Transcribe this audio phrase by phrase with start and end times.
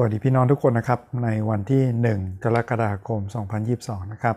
[0.00, 1.82] สวัสดีพี่น้องทุกคนนะครับ ในวันที่
[2.16, 3.20] 1 กรกฎาคม
[3.66, 4.36] 2022 นะครับ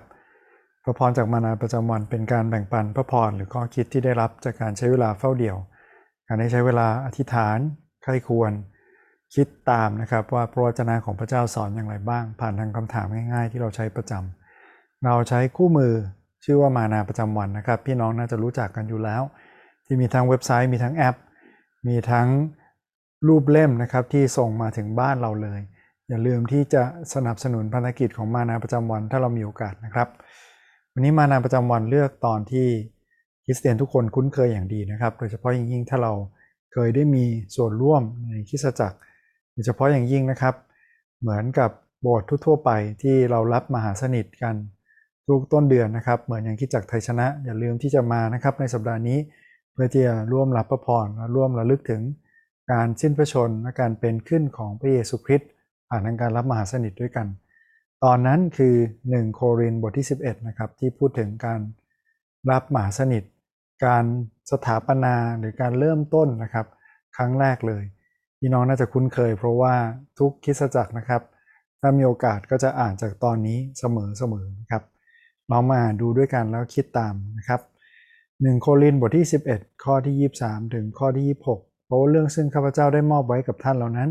[0.83, 5.57] พระพรจากมานาประจำวันเป็นการแบ่งปันพระพรหรือข้อคิดที่ได้รับจากการใช้เวลาเฝ้าเดี่ยว
[6.27, 7.57] การได้ใช้เวลาอธิษฐาน
[8.03, 8.51] ใครควร
[9.35, 15.93] คิดตามนะครับว่าพระวจนะของพระเจ้าสอนอย่างไรบ้าง ผ่านทางคำถามง่ายๆ ที่เราใช้ประจำเราใช้คู่มือ
[16.45, 19.21] ชื่อว่ามานาประจำวันนะครับ พี่น้องน่าจะรู้จักกันอยู่แล้ว
[19.85, 21.15] ที่มีทั้งเว็บไซต์มีทั้งแอป
[21.87, 22.27] มีทั้ง
[23.27, 25.59] รูปเล่มนะครับที่ส่งมาถึงบ้านเราเลย
[26.09, 30.07] อย่าลืมที่จะสนับสนุนภารกิจของมานาประจำวันถ้าเรามีโอกาสนะครับ
[30.93, 32.67] วันนี้มานาประจำวันเลือกตอนที่
[33.45, 36.13] คริสเตียนทุกคนคุ้นเคยอย่างดีนะครับ โดยเฉพาะอย่างยิ่งถ้าเรา
[36.73, 37.25] เคยได้มี
[37.55, 38.97] ส่วนร่วมในคริสตจักร
[39.53, 40.55] โดยเฉพาะอย่างยิ่งนะครับ
[41.21, 42.69] เหมือนกับโบสถ์ทั่วไป
[43.01, 44.55] ที่เรารับมหาสนิทกัน
[45.27, 49.17] ทุกต้นเดือนนะครับ เหมือนอย่างคิดจักไทยชนะ อย่าลืมที่จะมานะครับในสัปดาห์นี้
[49.73, 52.01] เพื่อที่จะร่วมรับพระพรและร่วมระลึกถึง
[52.71, 55.49] การสิ้นพระชนและการเป็นขึ้นของพระเยซูคริสต์
[55.89, 57.27] ผ่านทางการรับมหาสนิทด้วยกัน
[58.03, 58.75] ตอนนั้นคือ
[59.09, 61.59] 1 โครินบทที่ 11 นะครับ ที่พูดถึงการ
[62.51, 63.23] รับมหาสนิท
[63.85, 64.05] การ
[64.51, 66.67] สถาปนาหรือการเริ่มต้นนะครับ
[67.17, 67.83] ครั้งแรกเลย
[68.39, 69.75] พี่น้องน่าจะคุ้นเคย เพราะว่า
[70.19, 71.21] ทุกคิสจักรนะครับ
[71.81, 74.83] ถ้ามีโอกาสก็จะอ่านจากตอนนี้เสมอๆนะครับ
[75.49, 77.61] เรามาดูด้วยกันแล้วคิดตามนะครับ
[78.11, 84.09] 1 โครินบทที่ 11 ข้อที่ 23 ถึงข้อที่ 26 ราะว่าเรื่องซึ่งข้าพเจ้าได้มอบไว้กับท่านเหล่านั้น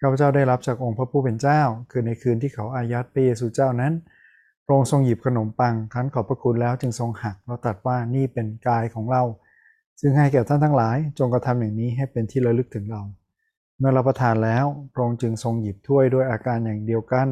[0.00, 3.92] ข้าพเจ้าได้รับจากองค์พระผู้เป็นเจ้า คือในคืนที่เขาอายัดพระเยซูเจ้านั้น
[4.64, 9.22] พระองค์ทรงหยิบขนมปังคั้นขอบพระคุณแล้วจึงทรงหักแล้วตรัสว่านี่เป็นกายของเรา
[10.00, 13.02] ซึ่งให้แก่ท่านทั้งหลาย จงกระทำอย่างนี้ให้เป็นที่ระลึกถึงเรา
[13.78, 17.28] เมื่อรับประทานแล้ว พระองค์จึงทรงหยิบถ้วยด้วยอาการอย่างเดียวกัน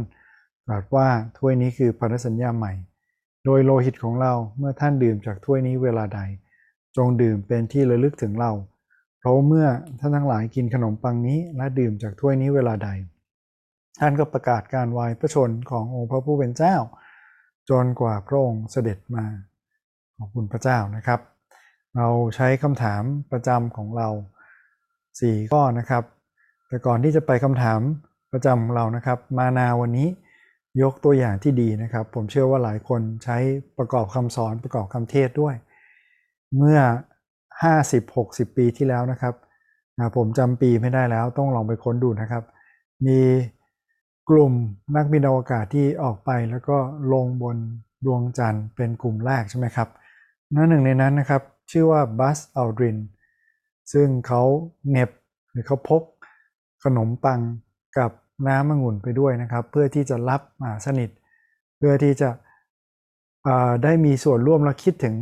[0.66, 1.08] ตรัสว่า
[1.38, 2.72] ถ้วยนี้คือพันธสัญญาใหม่
[3.44, 6.20] โดยโลหิตของเราเมื่อท่านดื่มจากถ้วยนี้เวลาใด
[6.96, 8.52] จงดื่มเป็นที่ระลึกถึงเรา
[9.22, 9.66] เพราะเมื่อ
[10.00, 12.88] ท่านทั้งหลายกินขนมปังนี้และดื่มจากถ้วยนี้เวลาใด
[14.00, 16.76] ท่านก็ประกาศการวายพระชนขององค์พระผู้เป็นเจ้า
[17.70, 19.24] จนกว่าพระองค์เสด็จมา
[20.18, 21.20] ขอบคุณพระเจ้านะครับ
[21.96, 24.08] เราใช้คำถามประจำของเรา
[24.80, 26.04] 4 ข้อนะครับ
[26.68, 27.80] แต่ก่อนที่จะไปคำถาม
[28.32, 30.08] ประจำของเรานะครับ มานาวันนี้
[30.82, 33.36] ยกตัวอย่างที่ดีนะครับ ผมเชื่อว่าหลายคนใช้
[33.78, 35.54] ประกอบคำสอนประกอบคำเทศด้วย
[36.56, 36.78] เมื่อ
[37.60, 39.34] 50-60 ปีที่แล้วนะครับ
[40.16, 42.44] ผมจำปีไม่ได้แล้วต้องลองไปค้นดูนะครับ
[43.06, 43.20] มี
[44.30, 44.52] กลุ่ม
[44.96, 46.76] นักบินอวกาศที่ออกไปแล้วก็
[47.12, 47.56] ลงบน
[48.04, 49.88] ดวงจันทร์เป็นกลุ่มแรกใช่ไหมครับ
[50.54, 52.98] นั่นหนึ่งในนั้นนะครับ ชื่อว่าบัสอัลดริน
[53.92, 54.42] ซึ่งเขา
[54.90, 55.10] เน็บ
[55.50, 56.02] หรือเขาพก
[56.84, 57.40] ขนมปัง
[57.98, 58.10] กับ
[58.46, 61.10] น้ำมะงุ่นไปด้วยนะครับ เพื่อที่จะรับมาสนิท
[61.78, 62.30] เพื่อที่จะ
[63.84, 65.14] ได้มีส่วนร่วมและคิดถึง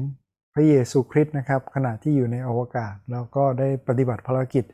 [0.54, 4.64] พระเยซูคริสต์นะครับขณะที่อยู่ในอวกาศ แล้วก็ได้ปฏิบัติภารกิจ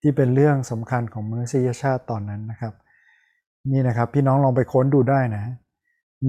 [0.00, 2.74] ที่เป็นเรื่องสำคัญของมนุษยชาติตอนนั้นนะครับ
[3.72, 5.44] นี่นะครับพี่น้องลองไปค้นดูได้นะ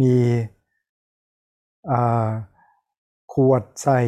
[0.02, 0.16] มี
[3.34, 4.02] ขวดใส่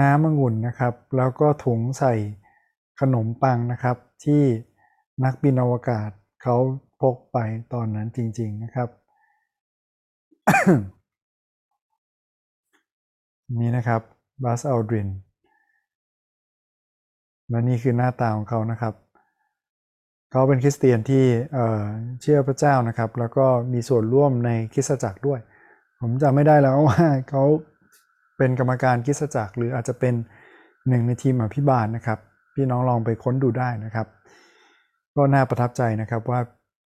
[0.00, 2.14] น้ำมะงุ่นนะครับ แล้วก็ถุงใส่
[3.00, 4.42] ขนมปังนะครับ ที่
[5.24, 6.10] นักบินอวกาศ
[6.42, 6.56] เขา
[7.00, 7.38] พกไป
[7.72, 8.88] ตอนนั้นจริง ๆนะครับ
[13.60, 14.00] นี่นะครับ
[14.44, 15.08] บัสอัลดริน
[17.50, 18.94] และนี่คือหน้าตาของเขานะครับ
[20.30, 21.24] เขาเป็นคริสเตียนที่
[22.22, 25.40] เชื่อพระเจ้านะครับ แล้วก็มีส่วนร่วมในคริสตจักรด้วย
[26.00, 26.98] ผมจำไม่ได้แล้วว่า
[27.30, 27.44] เขา
[28.36, 30.14] เป็นกรรมการคริสตจักร หรืออาจจะเป็น
[30.88, 32.18] หนึ่งในทีมอภิบาลนะครับ
[32.54, 34.06] พี่น้องลองไปค้นดูได้นะครับ
[35.16, 36.40] ก็น่าประทับใจนะครับว่า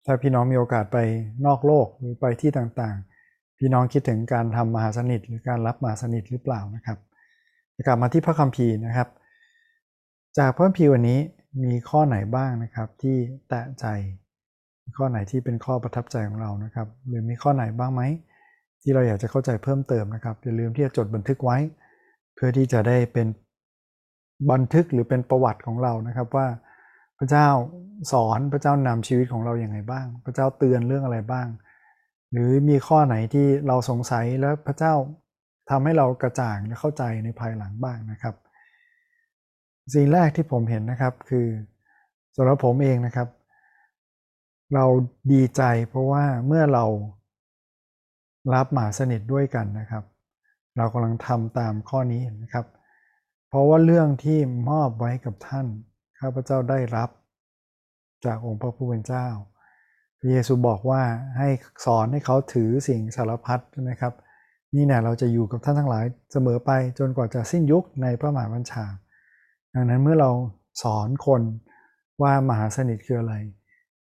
[0.05, 0.97] ถ้าพี่น้องมีโอกาสไป
[1.45, 3.16] นอกโลกหรือไปที่ต่างๆ
[3.57, 6.97] พี่น้องคิดถึงการทำมหาสนิทหรือการรับมหาสนิทหรือเปล่านะครับ
[7.87, 9.07] กลับมาที่พระคัมภีร์นะครับ
[10.37, 11.19] จากพระคัมภีร์วันนี้
[11.63, 13.17] มีข้อไหนบ้างนะครับที่
[13.49, 13.85] แตะใจ
[14.97, 18.01] ข้อไหนที่เป็นข้อประทับใจของเรานะครับ หรือมีข้อไหนบ้างไหม
[18.81, 21.57] ที่เราอยากจะเข้าใจเพิ่มเติมนะครับอย่าลืมที่จะจดบันทึกไว้
[22.35, 23.27] เพื่อที่จะได้เป็น
[24.51, 26.47] บันทึกหรือเป็นประวัติของเรานะครับว่า
[27.19, 27.47] พระเจ้า
[28.11, 31.47] สอนพระเจ้านำชีวิตของเราอย่างไรบ้าง พระเจ้าเตือนเรื่องอะไรบ้าง
[32.31, 34.93] หรือมีข้อไหนที่เราสงสัยแล้วพระเจ้า
[35.69, 38.35] ทำให้เรากระจ่างและเข้าใจในภายหลังบ้างนะครับ
[39.93, 41.47] สิ่งแรกที่ผมเห็นนะครับคือ
[42.35, 43.27] สำหรับผมเองนะครับ
[44.73, 44.85] เรา
[45.31, 46.85] ดีใจเพราะว่าเมื่อเรา
[48.53, 50.03] รับหมาสนิทด้วยกันนะครับ
[50.77, 52.65] เรากำลังทำตามข้อนี้นะครับ
[53.47, 54.39] เพราะว่าเรื่องที่
[54.69, 55.67] มอบไว้กับท่าน
[56.19, 57.09] ข้าพเจ้าได้รับ
[58.25, 59.27] จากองค์พระผู้เป็นเจ้า
[60.33, 61.01] เยซูบอกว่า
[61.37, 61.49] ให้
[61.85, 64.13] สอนให้เขาถือสิ่งสารพัดใช่ไหมครับ
[64.75, 68.85] นี่เนี่ยเราจะอยู่กับท่านทั้งหลายเสมอไปจนกว่าจะสิ้นยุคในพระมหาบัญชา
[69.73, 70.31] ดังนั้นเมื่อเรา
[70.83, 71.41] สอนคน
[72.21, 73.35] ว่ามหาสนิทคืออะไร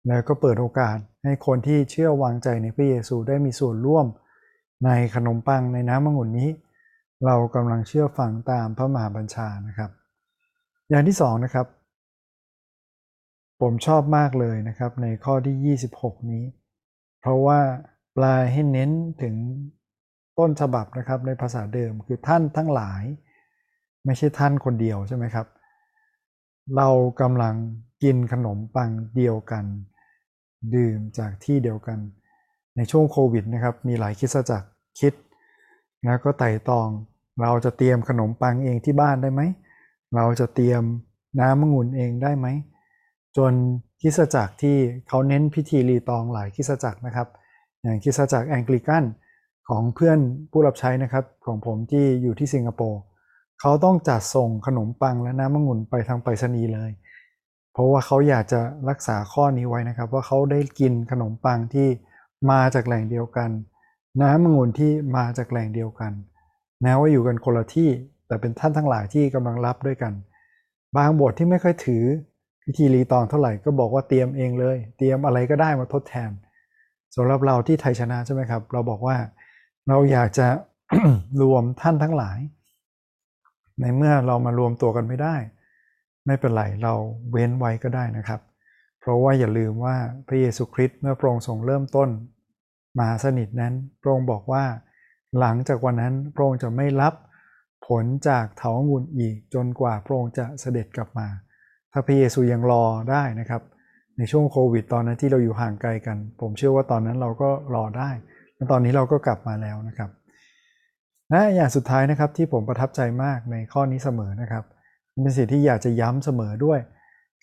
[0.07, 4.05] แล้วก็เปิดโอกาสให้คนที่เชื่อวางใจในพระเยซูได้มีส่วนร่วม
[4.85, 6.49] ในขนมปังในน้ำมะงุ่นนี้
[7.25, 9.91] เรากำลังเชื่อฟังตามพระมหาบัญชานะครับ
[10.89, 11.67] อย่างที่สองนะครับ
[13.61, 16.43] ผมชอบมากเลยนะครับในข้อที่ 26 นี้
[17.21, 17.59] เพราะว่า
[18.17, 18.91] ปลายให้เน้น
[19.21, 19.35] ถึง
[20.39, 23.03] ต้นฉบับนะครับในภาษาเดิมคือท่านทั้งหลาย
[24.05, 25.47] ไม่ใช่ท่านคนเดียวใช่ไหมครับ
[26.77, 26.89] เรา
[27.21, 27.55] กำลัง
[28.03, 29.65] กินขนมปังเดียวกัน
[30.75, 31.99] ดื่มจากที่เดียวกัน
[32.75, 34.67] ในช่วงโควิดนะครับมีหลายคิดจักร
[34.99, 35.13] คิด
[36.03, 36.89] แล้วก็ไต่ตอง
[37.41, 39.41] เราจะเตรียมขนมปังเองที่บ้านได้ไหม
[40.15, 40.83] เราจะเตรียม
[41.39, 42.47] น้ำมะงุ่นเองได้ไหม
[43.37, 43.53] จน
[44.01, 44.77] คิดจักรที่
[45.07, 47.27] เขาเน้นพิธีรีตองหลายคิดจักรนะครับ
[47.83, 49.03] อย่างคิดจักรแองกลิกัน
[49.69, 50.19] ของเพื่อน
[50.51, 53.01] ผู้รับใช้นะครับของผมที่อยู่ที่สิงคโปร์
[53.59, 56.91] เขาต้องจัดส่งขนมปังและน้ำมะงุ่นไปทางไปรษณีย์เลย
[57.73, 61.87] เพราะว่าเขาอยากจะรักษาข้อนี้ไว้นะครับ ว่าเขาได้กินขนมปังที่
[62.51, 63.49] มาจากแหล่งเดียวกัน
[64.21, 66.11] น้ำมะงุ่นที่มาจากแหล่งเดียวกัน
[66.81, 67.89] แม้ว่าอยู่กันคนละที่
[68.27, 70.13] แต่เป็นท่านทั้งหลายที่กำลังรับด้วยกัน
[70.97, 72.03] บางบทที่ไม่ค่อยถือ
[72.65, 76.31] พิธีรีตองเท่าไหร่ก็บอกว่าเตรียมเองเลย เตรียมอะไรก็ได้มาทดแทน
[77.15, 79.17] สำหรับเราที่ไทยชนะใช่ไหมครับ เราบอกว่า
[79.87, 80.47] เราอยากจะ
[81.41, 82.39] รวมท่านทั้งหลาย
[83.79, 85.35] ในเมื่อเรามารวมตัวกันไม่ได้
[86.25, 86.93] ไม่เป็นไรเรา
[87.31, 88.39] เว้นไว้ก็ได้นะครับ
[88.99, 89.95] เพราะว่าอย่าลืมว่า
[90.27, 92.09] พระเยซูคริสต์เมื่อพระองค์ทรงเริ่มต้น
[92.99, 94.63] มาสนิทนั้นพระองค์บอกว่า
[95.39, 97.13] หลังจากวันนั้นพระองค์จะไม่รับ
[97.87, 101.27] ผลจากเถางุ่นอีกจนกว่าพระองค์จะเสด็จกลับมา
[101.93, 103.61] ถ้าพระเยซูยังรอได้นะครับ
[104.17, 108.09] ในช่วงโควิด ตอนนั้นที่เราอยู่ห่างไกลกัน ผมเชื่อว่าตอนนั้นเราก็รอได้
[108.71, 110.09] ตอนนี้เราก็กลับมาแล้วนะครับ
[111.29, 114.63] และอย่างสุดท้ายนะครับที่ผมประทับใจมากในข้อนี้เสมอนะครับ
[115.21, 116.79] เป็นสิ่งที่อยากจะย้ำเสมอด้วย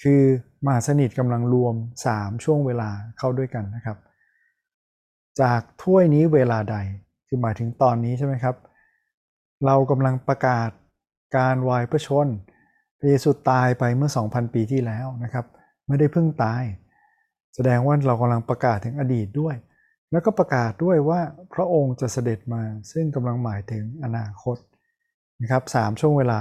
[0.02, 0.20] คือ
[0.64, 1.74] มหาสนิทกำลังรวม
[2.10, 3.96] 3 ช่วงเวลาเข้าด้วยกันนะครับ
[5.40, 6.76] จากถ้วยนี้เวลาใด
[7.26, 8.56] คือหมายถึงตอนนี้ใช่ไหมครับ
[9.66, 10.70] เรากำลังประกาศ
[11.36, 12.28] การวายพระชน
[13.00, 15.46] พระเยซูตายไปเมื่อ 2,000 ปีที่แล้วนะครับ
[15.86, 16.62] ไม่ได้เพิ่งตาย
[17.54, 19.56] แสดงว่าเรากำลังประกาศถึงอดีตด้วย
[20.10, 21.20] แล้วก็ประกาศด้วยว่า
[21.54, 22.62] พระองค์จะเสด็จมา
[22.92, 24.56] ซึ่งกำลังหมายถึงอนาคต
[25.40, 26.40] นะครับสามช่วงเวลา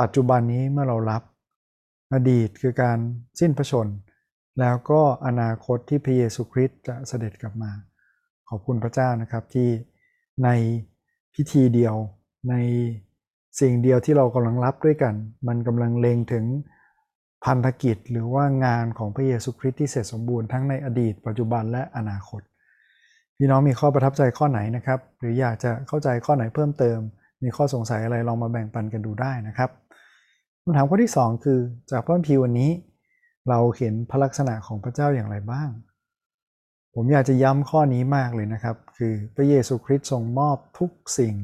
[0.00, 1.22] ปัจจุบันนี้เมื่อเรารับ
[2.14, 2.98] อดีตคือการ
[3.40, 3.88] สิ้นพระชน
[4.60, 7.72] แล้วก็อนาคตที่พระเยซูคริสต์จะเสด็จกลับมา
[8.48, 9.68] ขอบคุณพระเจ้านะครับที่
[10.44, 10.48] ใน
[11.34, 11.94] พิธีเดียว
[12.48, 12.54] ใน
[13.60, 15.14] สิ่งเดียวที่เรากำลังรับด้วยกัน
[15.48, 16.44] มันกำลังเล็งถึง
[17.44, 22.40] พันธกิจหรือว่างานของพระเยซูคริสต์ที่เสร็จสมบูรณ์ทั้งในอดีต ปัจจุบันและอนาคต
[23.38, 26.98] พี่น้องมีข้อประทับใจข้อไหนนะครับ หรืออยากจะเข้าใจข้อไหนเพิ่มเติม
[27.42, 29.70] มีข้อสงสัยอะไรลองมาแบ่งปันกันดูได้นะครับ
[30.62, 31.58] คำถามข้อที่ 2 คือ
[31.90, 32.70] จากพระคัมภีร์วันนี้
[33.48, 35.70] เราเห็นพระลักษณะของพระเจ้าอย่างไรบ้าง
[36.94, 41.34] ผมอยากจะย้ำข้อนี้มากเลยนะครับ คือพระเยซูคริสต์ทรงมอบทุกสิ่ง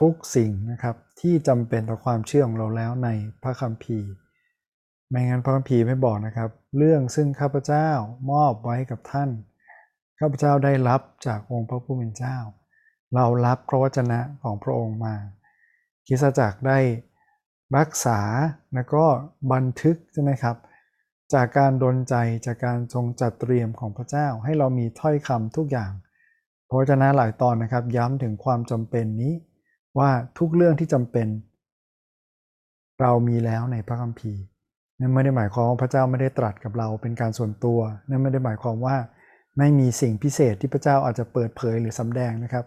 [0.00, 3.08] ทุกสิ่งนะครับที่จำเป็นต่อความเชื่อของเราแล้วใน
[3.42, 4.10] พระคัมภีร์
[5.10, 7.88] ไม่งั้นพระคัมภีร์ไม่บอกนะครับ เรื่องซึ่งข้าพเจ้า
[8.32, 9.30] มอบไว้กับท่าน
[10.20, 12.36] ข้าพเจ้าได้รับจากองค์พระผู้เป็นเจ้า
[13.14, 15.14] เรารับพระวจนะของพระองค์มา
[16.06, 16.78] คิสจักรได้
[17.76, 18.20] รักษา
[18.74, 19.04] แล้วก็
[19.52, 20.56] บันทึกใช่ไหมครับ
[21.34, 22.14] จากการดลใจ
[22.46, 25.92] จากการทรงจัดเตรียมของพระเจ้า ให้เรามีถ้อยคำทุกอย่าง
[26.68, 29.34] พระวจนะหลายตอนนะครับ ย้ำถึงความจำเป็นนี้
[29.98, 31.28] ว่าทุกเรื่องที่จำเป็น
[33.00, 34.42] เรามีแล้วในพระคัมภีร์
[35.00, 38.96] นั่นไม่ได้หมายความว่าพระเจ้าไม่ได้ตรัสกับเราเป็นการส่วนตัวนั่นไม่ได้หมายความว่า
[39.58, 42.64] ไม่มีสิ่งพิเศษที่พระเจ้าอาจจะเปิดเผยหรือสำแดงนะครับ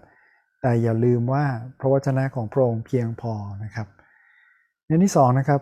[0.61, 1.45] แต่อย่าลืมว่า
[1.79, 3.33] พระวจนะของพระองค์เพียงพอ
[3.63, 3.87] นะครับ
[4.85, 5.61] ในที่สองนะครับ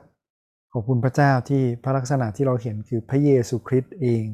[0.74, 4.26] ขอบคุณพระเจ้าที่พระลักษณะที่เราเห็นคือพระเยซูคริสต์เอง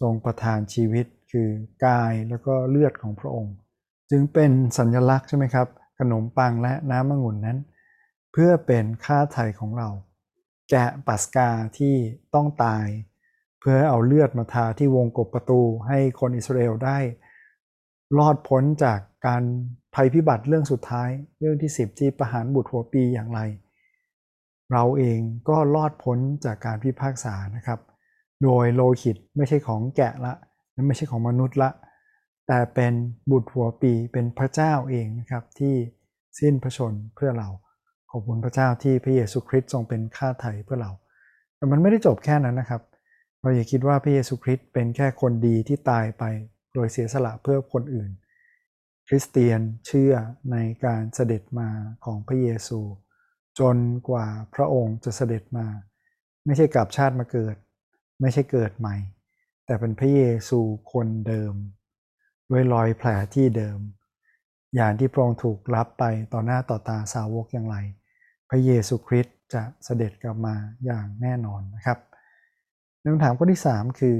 [0.00, 1.48] ทรงประทานชีวิตคือ
[1.86, 3.54] กายแล้วก็เลือดของพระองค์
[4.10, 5.68] จึงเป็นสัญลักษณ์ใช่ไหมครับ
[5.98, 7.58] ขนมปังและน้ำมะงุ่นนั้น
[8.32, 9.88] เพื่อเป็นค่าไถ่ของเรา
[10.70, 11.94] แกะปัสกาที่
[12.34, 12.86] ต้องตาย
[13.60, 16.98] เพื่อเอาเลือดมาทาที่วงกบประตูให้คนอิสราเอลได้
[18.18, 19.42] รอดพ้นจากการ
[19.94, 21.10] ภัยพิบัติเรื่องสุดท้าย
[21.40, 23.40] เรื่องที่ 10 ที่ประหารบุตรหัวปีอย่างไร
[24.72, 27.80] เราเองก็รอดพ้นจากการพิพากษานะครับ
[28.42, 30.32] โดยโลหิตไม่ใช่ของแกะละ
[30.72, 31.70] และไม่ใช่ของมนุษย์ละ
[32.48, 32.92] แต่เป็น
[33.30, 35.74] บุตรหัวปีเป็นพระเจ้าเองนะครับที่
[36.40, 37.48] สิ้นพระชนเพื่อเรา
[38.10, 40.92] ขอบคุณพระเจ้าที่พระเยซูคริสต์ทรงเป็นค่าไถ่เพื่อเรา
[41.56, 42.82] แต่มันไม่ได้จบแค่นั้นนะครับ
[43.40, 46.24] เราอย่าคิดว่าพระเยซูคริสต์เป็นแค่คนดีที่ตายไป
[46.74, 48.10] โดยเสียสละเพื่อคนอื่น
[49.08, 50.12] คริสเตียนเชื่อ
[50.52, 51.68] ในการเสด็จมา
[52.04, 52.80] ของพระเยซู
[53.58, 53.76] จน
[54.08, 55.66] กว่าพระองค์จะเสด็จมา
[56.44, 57.56] ไม่ใช่กลับชาติมาเกิด
[58.20, 58.96] ไม่ใช่เกิดใหม่
[59.66, 60.60] แต่เป็นพระเยซู
[60.92, 61.54] คนเดิม
[62.50, 63.78] ด้วยรอยแผลที่เดิม
[64.74, 67.76] อย่างที่พระองค์ถูกรับไปต่อหน้าต่อตาสาวกอย่างไร
[68.48, 71.98] พระเยซูคริสต์จะเสด็จกลับมาอย่างแน่นอนนะครับ
[73.04, 74.16] คำถามข้อที่ 3 คือ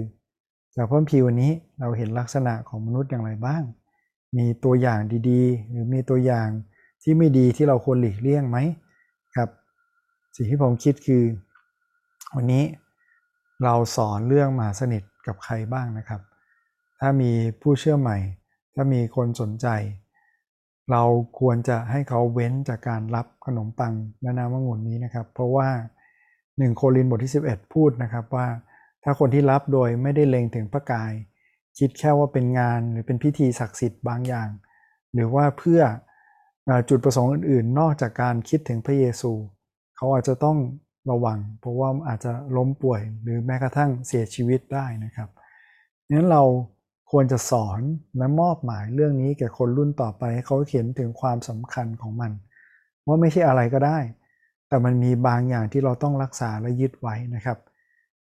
[0.77, 3.63] จากพระพีวันนี้เราเห็นลักษณะของมนุษย์อย่างไรบ้าง
[4.37, 5.01] มีตัวอย่าง
[5.31, 6.49] ดีๆ หรือมีตัวอย่าง
[7.03, 8.59] ที่ไม่ดีที่เราควรหลีกเลี่ยงไหม
[9.37, 9.49] ครับ
[10.37, 11.25] สิ่งที่ผมคิดคือ
[12.35, 12.65] วันนี้
[13.65, 16.21] เราสอนเรื่องมหาสนิทกับใครบ้างนะครับ
[17.07, 17.33] ถ้ามี
[17.63, 18.19] ผู้เชื่อใหม่
[18.75, 19.67] ถ้ามีคนสนใจ
[20.91, 21.03] เรา
[21.41, 25.69] ควรจะให้เขาเว้นจากการรับขนมปังและน้ำมะงุ่นนี้นะครับ เพราะว่า
[26.25, 28.47] 1 โครินบทที่ 11 พูดนะครับว่า
[29.05, 31.13] ถ้าคนที่รับโดยไม่ได้เล็งถึงพระกาย
[31.79, 34.49] คิดแค่ว่าเป็นงานหรือเป็นพิธีศักดิ์สิทธิ์บางอย่าง
[35.13, 35.81] หรือว่าเพื่อ
[36.89, 39.33] จุดประสงค์อื่น ๆ นอกจากการคิดถึงพระเยซู
[39.97, 40.59] เขาอาจจะต้อง
[41.11, 45.29] ระวัง เพราะว่าอาจจะล้มป่วยหรือแม้กระทั่งเสียชีวิตได้นะครับ
[46.11, 46.45] นั้นเรา
[47.11, 47.81] ควรจะสอน
[48.19, 52.33] และมอบหมายเรื่องนี้แก่คนรุ่นต่อไปให้เขาเห็นถึงความสำคัญของมัน
[53.07, 53.99] ว่าไม่ใช่อะไรก็ได้
[54.69, 57.59] แต่มันมีบางอย่างที่เราต้องรักษาและยึดไว้นะครับ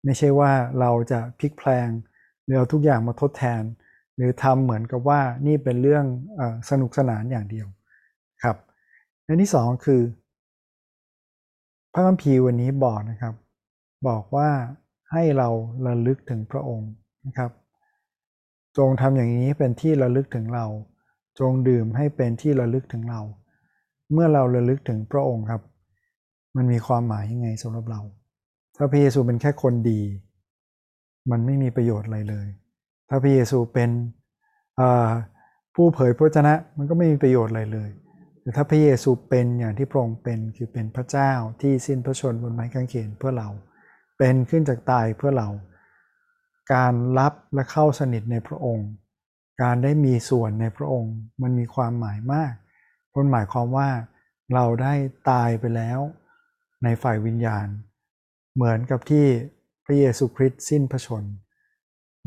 [0.03, 1.89] ไม่ใช่ว่าเราจะพลิกแพลง
[2.43, 3.61] หรือเอาทุกอย่างมาทดแทน
[4.15, 6.05] หรือทำเหมือนกับว่านี่เป็นเรื่อง
[6.39, 7.67] อสนุกสนานอย่างเดียว
[8.43, 8.57] ครับ
[9.25, 10.01] อันที่สองคือ
[11.93, 13.33] พระคัมภีร์วันนี้บอกนะครับ
[14.07, 14.49] บอกว่า
[15.11, 15.49] ให้เรา
[15.85, 16.91] ระลึกถึงพระองค์
[17.25, 17.51] นะครับ
[18.77, 20.65] จงทำอย่างนี้เป็นที่ระลึกถึงเรา
[21.39, 23.21] จงดื่มให้เป็นที่ระลึกถึงเรา
[24.13, 25.61] เมื่อเราระลึกถึงพระองค์ครับ
[26.55, 28.01] มันมีความหมายยังไงสำหรับเรา
[28.75, 30.01] ถ้าพระเยซูเป็นแค่คนดี
[31.31, 32.47] มันไม่มีประโยชน์อะไรเลย
[33.09, 33.89] ถ้าพระเยซูเป็น
[35.75, 37.89] ผู้เผยพระชนะมันก็ไม่มีประโยชน์อะไรเลย
[38.41, 43.49] แต่ถ้าพระเยซูเป็นอย่างที่พระองค์เป็นคือเป็นพระเจ้าที่สิ้นพระชนบนไม้กางเขนเพื่อเรา
[44.17, 45.49] เป็นขึ้นจากตายเพื่อเรา
[46.73, 48.89] การรับและเข้าสนิทในพระองค์
[49.61, 52.53] การได้มีส่วนในพระองค์ มันมีความหมายมาก
[53.09, 53.89] เพราะหมายความว่า
[54.53, 54.93] เราได้
[55.31, 55.99] ตายไปแล้ว
[56.83, 57.67] ในฝ่ายวิญญาณ
[58.55, 59.25] เหมือนกับที่
[59.85, 61.23] พระเยซูคริสต์สิ้นพระชน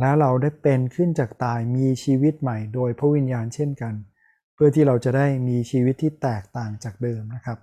[0.01, 3.95] แล้วเราได้เป็นขึ้นจากตายมีชีวิตใหม่ โดยพระวิญญาณเช่นกัน
[4.55, 7.59] เพื่อที่เราจะได้มีชีวิตที่แตกต่างจากเดิมนะครับ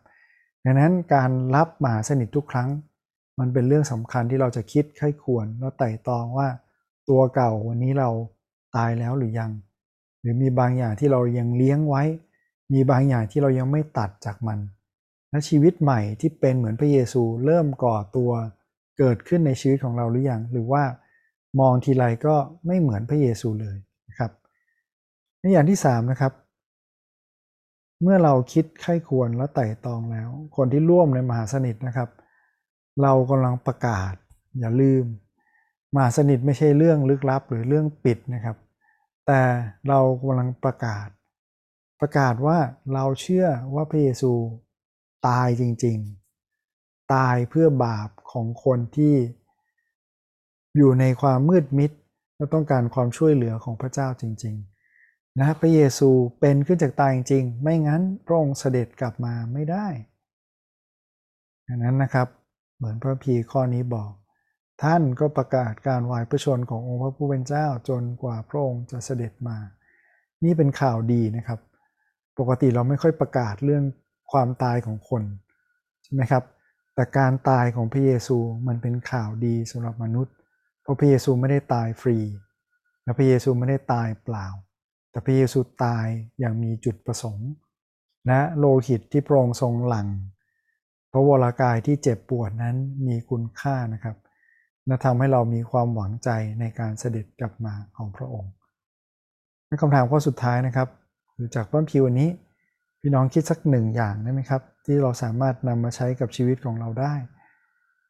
[0.65, 2.69] ดังนั้นการรับมหาสนิททุกครั้ง
[3.39, 6.48] มันเป็นเรื่องสำคัญที่เราจะคิดไข้ควรแล้วไต่ตองว่า
[7.10, 8.10] ตัวเก่าวันนี้เรา
[8.75, 9.51] ตายแล้วหรือยัง
[10.22, 12.04] หรือมีบางอย่างที่เรายังเลี้ยงไว้
[12.74, 14.60] มีบางอย่างที่เรายังไม่ตัดจากมัน
[15.30, 18.32] และชีวิตใหม่ที่เป็นเหมือนพระเยซูเริ่มก่อตัว
[18.98, 20.84] เกิดขึ้นในชีวิตของเราหรือยัง หรือว่า
[21.60, 22.36] มองทีไรก็
[22.66, 23.78] ไม่เหมือนพระเยซูเลย
[24.10, 24.32] นะครับ
[25.39, 26.34] ในอย่างที่3นะครับ
[28.01, 32.10] เมื่อเราคิดไข้ควรและไต่ตองแล้ว คนที่ร่วมในมหาสนิทนะครับ
[33.01, 34.13] เรากำลังประกาศ
[34.60, 35.06] อย่าลืม
[35.93, 38.58] มหาสนิทไม่ใช่เรื่องลึกลับหรือเรื่องปิดนะครับ
[39.27, 39.41] แต่
[39.88, 41.08] เรากำลังประกาศ
[42.00, 42.58] ประกาศว่า
[42.93, 44.31] เราเชื่อว่าพระเยซู
[45.27, 45.98] ตายจริง
[46.55, 49.15] ๆ ตายเพื่อบาปของคนที่
[50.77, 51.91] อยู่ในความมืดมิด
[52.36, 54.55] และต้องการความช่วยเหลือของพระเจ้าจริง
[54.98, 59.88] ๆ นะพระเยซูเป็นขึ้นจากตายจริง ไม่งั้นพระองค์เสด็จกลับมาไม่ได้
[61.67, 62.27] ดังนั้นนะครับ
[62.77, 64.12] เหมือนพระพีข้อนี้บอก
[64.83, 69.57] ท่านก็ประกาศการวายพระชนขององค์พระผู้เป็นเจ้าจนกว่าพระองค์จะเสด็จมา
[70.43, 71.59] นี่เป็นข่าวดีนะครับ
[72.39, 73.83] ปกติเราไม่ค่อยประกาศเรื่อง
[74.31, 75.24] ความตายของคน
[76.03, 76.43] ใช่ไหมครับ
[76.95, 80.36] แต่การตายของพระเยซูมันเป็นข่าวดีสำหรับมนุษย์
[80.81, 82.17] เพราะพระเยซูไม่ได้ตายฟรี
[83.03, 84.48] และพระเยซูไม่ได้ตายเปล่า
[85.12, 86.05] แต่พระเยซูตาย
[86.39, 87.50] อย่างมีจุดประสงค์
[88.27, 90.07] และโลหิตที่พระองค์ทรงหลั่ง
[91.12, 92.75] พระวรากายที่เจ็บปวดนั้น
[93.07, 94.15] มีคุณค่านะครับ
[94.89, 96.29] และทำให้เรามีความหวังใจ
[96.60, 98.51] ในการเสด็จกลับมาของพระองค์
[99.67, 100.88] ในคำถามข้อสุดท้ายนะครับ
[101.36, 102.29] คือจากพระพิวันนี้
[103.01, 107.13] พี่น้องคิดสักหนึ่งอย่างได้ไหมครับ ที่เราสามารถนำมาใช้กับชีวิตของเราได้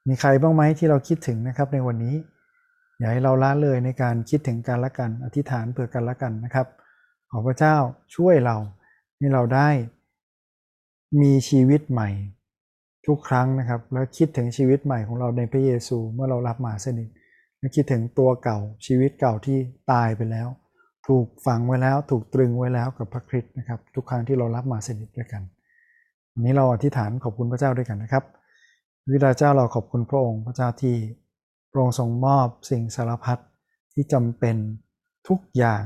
[0.07, 2.15] มีใครบ้างไหมที่เราคิดถึงนะครับในวันนี้
[2.97, 6.67] อย่าให้เราละเลยในการคิดถึงการละกัน อธิษฐานเผื่อกันละกันนะครับ
[7.31, 7.75] ขอพระเจ้า
[8.15, 8.57] ช่วยเรา
[9.17, 9.69] ให้เราได้
[11.21, 12.09] มีชีวิตใหม่
[13.09, 17.09] ทุกครั้งนะครับ แล้วคิดถึงชีวิตใหม่ของเราในพระเยซูเมื่อเรารับมาสนิท
[17.59, 19.57] และคิดถึงตัวเก่าชีวิตเก่าที่
[19.91, 20.47] ตายไปแล้ว
[21.07, 25.41] ถูกฝังไว้แล้วถูกตรึงไว้แล้วกับพระคริสต์นะครับ ทุกครั้งที่เรารับมาสนิทด้วยกัน
[26.33, 28.23] วันนี้เราอธิษฐานขอบคุณพระเจ้าด้วยกันนะครับ
[29.11, 30.95] วิดาเจ้าเราขอบคุณพระองค์พระเจ้าที่
[31.71, 33.37] พระองค์ทรงมอบสิ่งสารพัด
[33.93, 34.55] ที่จำเป็น
[35.27, 35.83] ทุกอย่าง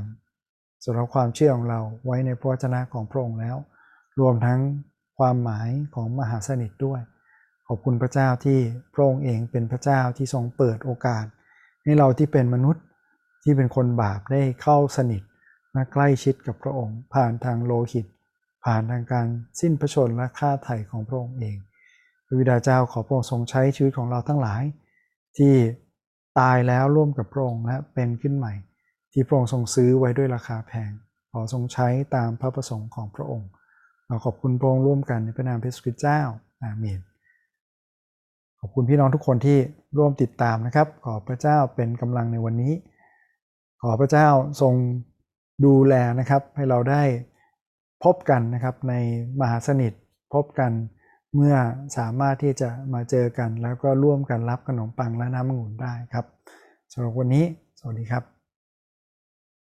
[0.85, 3.57] สำหรับความเชื่อของเราไว้ในพระวจนะของพระองค์แล้ว
[4.19, 4.59] รวมทั้ง
[5.17, 7.01] ความหมายของมหาสนิทด้วย
[7.67, 8.59] ขอบคุณพระเจ้าที่
[8.93, 11.25] พระองค์เองเป็นพระเจ้าที่ทรงเปิดโอกาส
[11.83, 12.83] ให้เราที่เป็นมนุษย์
[13.43, 15.21] ที่เป็นคนบาปได้เข้าสนิท
[15.75, 18.05] มาใกล้ชิดกับพระองค์ ผ่านทางโลหิต
[18.65, 19.27] ผ่านทางการ
[19.61, 21.57] สิ้นพระชนม์และฆ่าไถ่ของพระองค์เอง
[22.25, 24.63] พระบิดาเจ้าขอพระองค์ทรงใช้ชีวิตของเราทั้งหลาย
[25.37, 25.53] ที่
[26.39, 28.53] ตายแล้วร่วมกับพระองค์และเป็นขึ้นใหม่
[29.11, 30.91] ที่พระองค์ทรงซื้อไว้ด้วยราคาแพง
[31.31, 33.49] ขอทรงใช้ตามพระประสงค์ของพระองค์
[34.07, 36.19] เราขอบคุณพระองค์ร่วมกันในพระนามพระสุคริตเจ้า
[36.63, 36.99] อาเมน
[38.65, 39.57] ขอบคุณพี่น้องทุกคนที่
[39.97, 42.73] ร่วมติดตามนะครับ ขอพระเจ้าเป็นกำลังในวันนี้
[43.81, 44.27] ขอพระเจ้า
[44.61, 44.73] ทรง
[45.65, 47.03] ดูแลนะครับ ให้เราได้
[48.03, 48.93] พบกันนะครับใน
[49.39, 49.93] มหาสนิท
[50.33, 50.71] พบกัน
[51.35, 51.55] เมื่อ
[51.97, 56.25] สามารถที่จะมาเจอกัน แล้วก็ร่วมกันรับขนมปังและน้ำองุ่นได้ครับ
[56.93, 57.45] สำหรับวันนี้
[57.79, 58.32] สวัสดีครับ